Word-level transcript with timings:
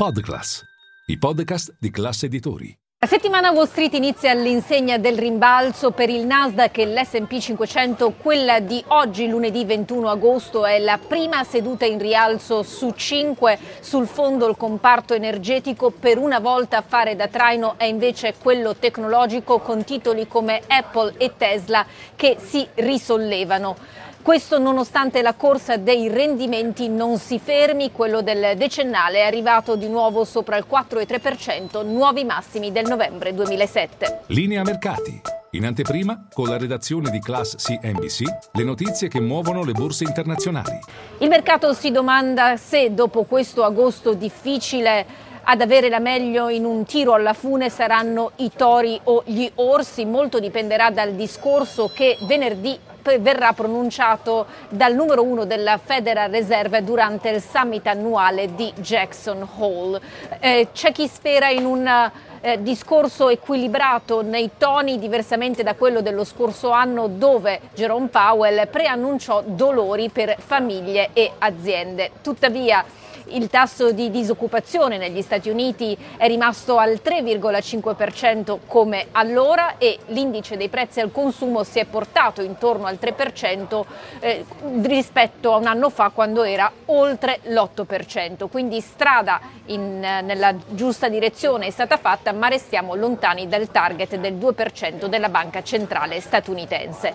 Podclass, 0.00 0.62
i 1.08 1.18
podcast 1.18 1.76
di 1.78 1.90
classe 1.90 2.24
editori. 2.24 2.74
La 3.00 3.06
settimana 3.06 3.50
Wall 3.50 3.66
Street 3.66 3.92
inizia 3.92 4.30
all'insegna 4.30 4.96
del 4.96 5.18
rimbalzo 5.18 5.90
per 5.90 6.08
il 6.08 6.24
Nasdaq 6.24 6.78
e 6.78 6.86
l'S&P 6.86 7.38
500. 7.38 8.12
Quella 8.12 8.60
di 8.60 8.82
oggi, 8.86 9.28
lunedì 9.28 9.66
21 9.66 10.08
agosto, 10.08 10.64
è 10.64 10.78
la 10.78 10.98
prima 11.06 11.44
seduta 11.44 11.84
in 11.84 11.98
rialzo 11.98 12.62
su 12.62 12.92
cinque. 12.92 13.58
Sul 13.80 14.06
fondo 14.06 14.48
il 14.48 14.56
comparto 14.56 15.12
energetico 15.12 15.90
per 15.90 16.16
una 16.16 16.38
volta 16.38 16.78
a 16.78 16.84
fare 16.86 17.14
da 17.14 17.28
traino 17.28 17.74
è 17.76 17.84
invece 17.84 18.32
quello 18.40 18.74
tecnologico 18.76 19.58
con 19.58 19.84
titoli 19.84 20.26
come 20.26 20.62
Apple 20.66 21.12
e 21.18 21.32
Tesla 21.36 21.84
che 22.16 22.38
si 22.40 22.66
risollevano. 22.76 23.76
Questo 24.22 24.58
nonostante 24.58 25.22
la 25.22 25.32
corsa 25.32 25.78
dei 25.78 26.08
rendimenti 26.08 26.88
non 26.88 27.18
si 27.18 27.38
fermi, 27.38 27.90
quello 27.90 28.20
del 28.20 28.54
decennale 28.54 29.20
è 29.20 29.22
arrivato 29.22 29.76
di 29.76 29.88
nuovo 29.88 30.24
sopra 30.24 30.58
il 30.58 30.66
4,3%, 30.70 31.86
nuovi 31.86 32.24
massimi 32.24 32.70
del 32.70 32.86
novembre 32.86 33.32
2007. 33.32 34.24
Linea 34.26 34.62
mercati. 34.62 35.22
In 35.52 35.64
anteprima, 35.64 36.26
con 36.32 36.48
la 36.48 36.58
redazione 36.58 37.10
di 37.10 37.18
Class 37.18 37.56
CNBC, 37.56 38.22
le 38.52 38.62
notizie 38.62 39.08
che 39.08 39.20
muovono 39.20 39.64
le 39.64 39.72
borse 39.72 40.04
internazionali. 40.04 40.78
Il 41.18 41.28
mercato 41.28 41.72
si 41.72 41.90
domanda 41.90 42.58
se 42.58 42.92
dopo 42.92 43.24
questo 43.24 43.64
agosto 43.64 44.12
difficile 44.12 45.28
ad 45.42 45.62
avere 45.62 45.88
la 45.88 45.98
meglio 45.98 46.50
in 46.50 46.66
un 46.66 46.84
tiro 46.84 47.14
alla 47.14 47.32
fune 47.32 47.70
saranno 47.70 48.32
i 48.36 48.50
tori 48.54 49.00
o 49.04 49.22
gli 49.24 49.50
orsi, 49.56 50.04
molto 50.04 50.38
dipenderà 50.38 50.90
dal 50.90 51.14
discorso 51.14 51.90
che 51.92 52.18
venerdì 52.28 52.78
verrà 53.02 53.52
pronunciato 53.52 54.46
dal 54.68 54.94
numero 54.94 55.22
uno 55.22 55.44
della 55.44 55.78
Federal 55.82 56.30
Reserve 56.30 56.84
durante 56.84 57.28
il 57.30 57.42
summit 57.42 57.86
annuale 57.86 58.54
di 58.54 58.72
Jackson 58.76 59.46
Hole. 59.58 60.00
Eh, 60.40 60.68
c'è 60.72 60.92
chi 60.92 61.06
spera 61.06 61.48
in 61.48 61.64
un 61.64 62.10
eh, 62.40 62.62
discorso 62.62 63.28
equilibrato 63.28 64.22
nei 64.22 64.50
toni, 64.56 64.98
diversamente 64.98 65.62
da 65.62 65.74
quello 65.74 66.00
dello 66.00 66.24
scorso 66.24 66.70
anno 66.70 67.06
dove 67.06 67.60
Jerome 67.74 68.08
Powell 68.08 68.68
preannunciò 68.68 69.42
dolori 69.44 70.08
per 70.08 70.36
famiglie 70.38 71.10
e 71.12 71.32
aziende. 71.38 72.10
Tuttavia, 72.22 72.84
il 73.30 73.48
tasso 73.48 73.92
di 73.92 74.10
disoccupazione 74.10 74.98
negli 74.98 75.22
Stati 75.22 75.50
Uniti 75.50 75.96
è 76.16 76.26
rimasto 76.26 76.78
al 76.78 77.00
3,5% 77.02 78.58
come 78.66 79.06
allora 79.12 79.78
e 79.78 79.98
l'indice 80.06 80.56
dei 80.56 80.68
prezzi 80.68 81.00
al 81.00 81.12
consumo 81.12 81.62
si 81.64 81.78
è 81.78 81.84
portato 81.84 82.42
intorno 82.42 82.86
al 82.86 82.98
3% 83.00 83.84
eh, 84.20 84.44
rispetto 84.82 85.52
a 85.52 85.56
un 85.56 85.66
anno 85.66 85.90
fa 85.90 86.10
quando 86.10 86.42
era 86.42 86.70
oltre 86.86 87.40
l'8%. 87.44 88.48
Quindi 88.48 88.80
strada 88.80 89.40
in, 89.66 89.98
nella 89.98 90.54
giusta 90.68 91.08
direzione 91.08 91.66
è 91.66 91.70
stata 91.70 91.96
fatta, 91.96 92.32
ma 92.32 92.48
restiamo 92.48 92.94
lontani 92.94 93.48
dal 93.48 93.70
target 93.70 94.16
del 94.16 94.34
2% 94.34 95.06
della 95.06 95.28
Banca 95.28 95.62
Centrale 95.62 96.20
statunitense. 96.20 97.12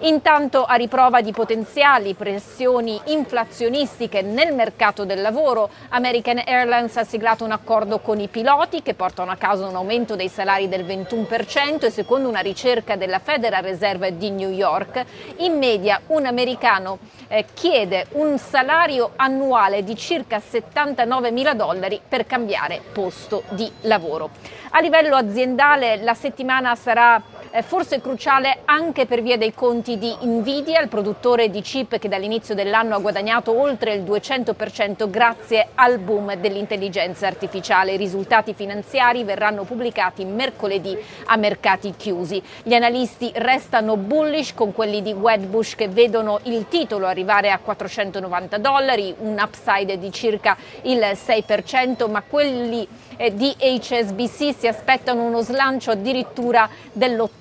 Intanto 0.00 0.64
a 0.64 0.74
riprova 0.74 1.20
di 1.20 1.32
potenziali 1.32 2.14
pressioni 2.14 3.00
inflazionistiche 3.06 4.22
nel 4.22 4.54
mercato 4.54 5.04
del 5.04 5.20
lavoro, 5.20 5.57
lavoro. 5.58 5.70
American 5.88 6.42
Airlines 6.44 6.96
ha 6.96 7.04
siglato 7.04 7.44
un 7.44 7.50
accordo 7.50 7.98
con 7.98 8.20
i 8.20 8.28
piloti 8.28 8.82
che 8.82 8.94
portano 8.94 9.30
a 9.30 9.36
casa 9.36 9.66
un 9.66 9.74
aumento 9.74 10.14
dei 10.14 10.28
salari 10.28 10.68
del 10.68 10.84
21% 10.84 11.86
e 11.86 11.90
secondo 11.90 12.28
una 12.28 12.40
ricerca 12.40 12.96
della 12.96 13.18
Federal 13.18 13.62
Reserve 13.62 14.16
di 14.16 14.30
New 14.30 14.50
York, 14.50 15.04
in 15.38 15.58
media 15.58 16.00
un 16.08 16.26
americano 16.26 16.98
eh, 17.26 17.46
chiede 17.52 18.06
un 18.12 18.38
salario 18.38 19.12
annuale 19.16 19.82
di 19.82 19.96
circa 19.96 20.40
79 20.40 21.30
mila 21.30 21.54
dollari 21.54 22.00
per 22.06 22.26
cambiare 22.26 22.80
posto 22.92 23.42
di 23.50 23.70
lavoro. 23.82 24.30
A 24.70 24.80
livello 24.80 25.16
aziendale 25.16 25.96
la 26.02 26.14
settimana 26.14 26.74
sarà 26.74 27.20
eh, 27.50 27.62
forse 27.62 28.00
cruciale 28.00 28.58
anche 28.64 29.06
per 29.06 29.22
via 29.22 29.36
dei 29.36 29.54
conti 29.54 29.98
di 29.98 30.14
Nvidia, 30.22 30.80
il 30.80 30.88
produttore 30.88 31.50
di 31.50 31.60
chip 31.60 31.98
che 31.98 32.08
dall'inizio 32.08 32.54
dell'anno 32.54 32.94
ha 32.94 32.98
guadagnato 32.98 33.58
oltre 33.58 33.94
il 33.94 34.02
200% 34.02 35.08
grazie 35.08 35.68
al 35.74 35.98
boom 35.98 36.34
dell'intelligenza 36.34 37.26
artificiale. 37.26 37.92
I 37.92 37.96
risultati 37.96 38.54
finanziari 38.54 39.24
verranno 39.24 39.64
pubblicati 39.64 40.24
mercoledì 40.24 40.96
a 41.26 41.36
mercati 41.36 41.94
chiusi. 41.96 42.42
Gli 42.62 42.74
analisti 42.74 43.30
restano 43.34 43.96
bullish 43.96 44.54
con 44.54 44.72
quelli 44.72 45.02
di 45.02 45.12
Wedbush 45.12 45.74
che 45.74 45.88
vedono 45.88 46.40
il 46.44 46.66
titolo 46.68 47.06
arrivare 47.06 47.50
a 47.50 47.58
490 47.58 48.58
dollari, 48.58 49.14
un 49.18 49.40
upside 49.42 49.98
di 49.98 50.12
circa 50.12 50.56
il 50.82 50.98
6%, 50.98 52.10
ma 52.10 52.22
quelli 52.22 52.86
eh, 53.16 53.34
di 53.34 53.54
HSBC 53.58 54.56
si 54.56 54.66
aspettano 54.66 55.24
uno 55.24 55.40
slancio 55.40 55.90
addirittura 55.90 56.68
dell'80%, 56.92 57.37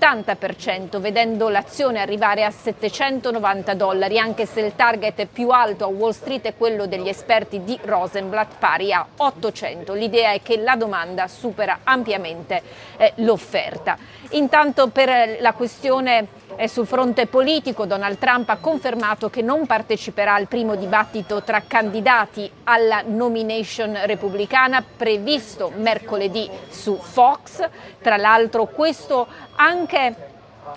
vedendo 1.00 1.50
l'azione 1.50 2.00
arrivare 2.00 2.44
a 2.44 2.52
790 2.52 3.74
dollari, 3.74 4.20
anche 4.20 4.46
se 4.46 4.62
il 4.62 4.76
target 4.76 5.26
più 5.26 5.50
alto 5.50 5.86
a 5.86 5.88
Wall 5.88 6.12
Street 6.12 6.44
è 6.46 6.56
quello 6.56 6.86
degli 6.86 7.10
esperti 7.10 7.64
di 7.64 7.78
Rosenblatt, 7.82 8.58
pari 8.60 8.94
a 8.94 9.06
800. 9.18 9.94
L'idea 9.94 10.34
è 10.34 10.42
che 10.44 10.58
la 10.58 10.76
domanda 10.76 11.28
supera 11.28 11.80
ampiamente 11.84 12.62
eh, 12.98 13.14
l'offerta. 13.16 13.98
Intanto 14.32 14.90
per 14.90 15.38
la 15.40 15.54
questione 15.54 16.28
e 16.58 16.68
sul 16.68 16.88
fronte 16.88 17.28
politico 17.28 17.86
Donald 17.86 18.18
Trump 18.18 18.50
ha 18.50 18.58
confermato 18.58 19.30
che 19.30 19.42
non 19.42 19.66
parteciperà 19.66 20.34
al 20.34 20.48
primo 20.48 20.76
dibattito 20.76 21.44
tra 21.44 21.62
candidati 21.68 22.50
alla 22.64 23.04
nomination 23.06 23.98
repubblicana 24.06 24.84
previsto 24.96 25.72
mercoledì 25.76 26.50
su 26.70 26.98
Fox. 27.00 27.68
Tra 28.02 28.18
l'altro 28.18 28.66
questo 28.66 29.28
anche 29.88 30.16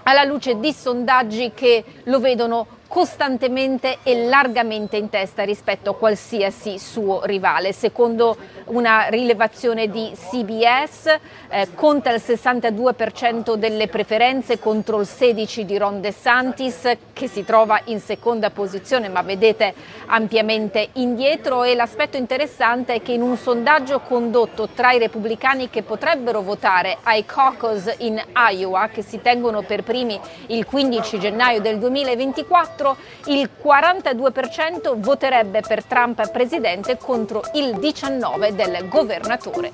alla 0.04 0.22
luce 0.22 0.60
di 0.60 0.72
sondaggi 0.72 1.50
che 1.52 1.84
lo 2.04 2.20
vedono 2.20 2.78
costantemente 2.90 3.98
e 4.02 4.26
largamente 4.26 4.96
in 4.96 5.10
testa 5.10 5.44
rispetto 5.44 5.90
a 5.90 5.94
qualsiasi 5.94 6.76
suo 6.80 7.24
rivale. 7.24 7.72
Secondo 7.72 8.36
una 8.64 9.06
rilevazione 9.06 9.88
di 9.88 10.10
CBS 10.12 11.06
eh, 11.50 11.68
conta 11.76 12.12
il 12.12 12.20
62% 12.20 13.54
delle 13.54 13.86
preferenze 13.86 14.58
contro 14.58 15.00
il 15.00 15.08
16% 15.08 15.60
di 15.60 15.78
Ron 15.78 16.00
DeSantis 16.00 16.96
che 17.12 17.28
si 17.28 17.44
trova 17.44 17.80
in 17.84 18.00
seconda 18.00 18.50
posizione 18.50 19.08
ma 19.08 19.22
vedete 19.22 19.72
ampiamente 20.06 20.88
indietro 20.94 21.62
e 21.62 21.76
l'aspetto 21.76 22.16
interessante 22.16 22.94
è 22.94 23.02
che 23.02 23.12
in 23.12 23.22
un 23.22 23.36
sondaggio 23.36 24.00
condotto 24.00 24.68
tra 24.74 24.90
i 24.90 24.98
repubblicani 24.98 25.70
che 25.70 25.84
potrebbero 25.84 26.42
votare 26.42 26.98
ai 27.04 27.24
caucus 27.24 27.94
in 27.98 28.20
Iowa 28.34 28.88
che 28.88 29.02
si 29.02 29.20
tengono 29.20 29.62
per 29.62 29.84
primi 29.84 30.18
il 30.46 30.64
15 30.64 31.20
gennaio 31.20 31.60
del 31.60 31.78
2024 31.78 32.79
2024 32.80 32.96
il 33.26 33.50
42% 33.62 34.98
voterebbe 34.98 35.60
per 35.60 35.84
Trump 35.84 36.30
presidente 36.30 36.96
contro 36.96 37.42
il 37.54 37.76
19% 37.76 38.50
del 38.50 38.88
governatore. 38.88 39.72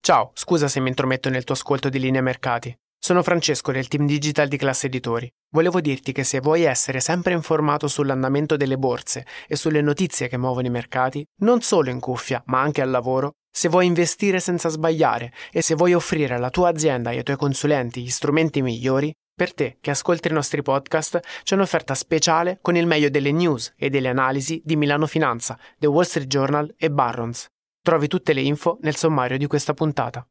Ciao, 0.00 0.30
scusa 0.34 0.68
se 0.68 0.78
mi 0.80 0.88
intrometto 0.88 1.30
nel 1.30 1.42
tuo 1.42 1.54
ascolto 1.54 1.88
di 1.88 1.98
linea 1.98 2.22
mercati. 2.22 2.76
Sono 2.98 3.22
Francesco 3.22 3.72
del 3.72 3.88
team 3.88 4.06
digital 4.06 4.48
di 4.48 4.56
Classe 4.56 4.86
Editori. 4.86 5.28
Volevo 5.52 5.80
dirti 5.80 6.12
che 6.12 6.24
se 6.24 6.40
vuoi 6.40 6.62
essere 6.62 7.00
sempre 7.00 7.34
informato 7.34 7.88
sull'andamento 7.88 8.56
delle 8.56 8.78
borse 8.78 9.24
e 9.46 9.56
sulle 9.56 9.80
notizie 9.80 10.28
che 10.28 10.36
muovono 10.36 10.66
i 10.66 10.70
mercati, 10.70 11.24
non 11.40 11.60
solo 11.60 11.90
in 11.90 12.00
cuffia, 12.00 12.42
ma 12.46 12.60
anche 12.60 12.82
al 12.82 12.90
lavoro, 12.90 13.34
se 13.56 13.70
vuoi 13.70 13.86
investire 13.86 14.38
senza 14.38 14.68
sbagliare 14.68 15.32
e 15.50 15.62
se 15.62 15.74
vuoi 15.76 15.94
offrire 15.94 16.34
alla 16.34 16.50
tua 16.50 16.68
azienda 16.68 17.10
e 17.10 17.16
ai 17.16 17.22
tuoi 17.22 17.38
consulenti 17.38 18.02
gli 18.02 18.10
strumenti 18.10 18.60
migliori, 18.60 19.10
per 19.34 19.54
te 19.54 19.78
che 19.80 19.90
ascolti 19.90 20.28
i 20.28 20.32
nostri 20.32 20.60
podcast 20.60 21.20
c'è 21.42 21.54
un'offerta 21.54 21.94
speciale 21.94 22.58
con 22.60 22.76
il 22.76 22.86
meglio 22.86 23.08
delle 23.08 23.32
news 23.32 23.72
e 23.78 23.88
delle 23.88 24.08
analisi 24.08 24.60
di 24.62 24.76
Milano 24.76 25.06
Finanza, 25.06 25.58
The 25.78 25.86
Wall 25.86 26.04
Street 26.04 26.28
Journal 26.28 26.74
e 26.76 26.90
Barrons. 26.90 27.46
Trovi 27.80 28.08
tutte 28.08 28.34
le 28.34 28.42
info 28.42 28.76
nel 28.82 28.96
sommario 28.96 29.38
di 29.38 29.46
questa 29.46 29.72
puntata. 29.72 30.22